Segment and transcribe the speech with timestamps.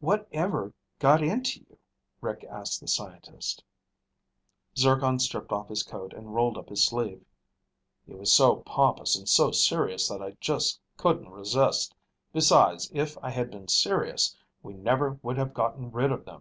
[0.00, 1.78] "Whatever got into you?"
[2.22, 3.62] Rick asked the scientist.
[4.74, 7.22] Zircon stripped off his coat and rolled up his sleeve.
[8.06, 11.94] "He was so pompous and so serious that I just couldn't resist.
[12.32, 16.40] Besides, if I had been serious, we never would have gotten rid of them.